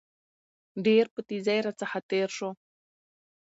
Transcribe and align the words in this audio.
ډېر 0.85 1.05
په 1.13 1.19
تېزى 1.27 1.57
راڅخه 1.65 1.99
تېر 2.09 2.29
شو. 2.37 2.49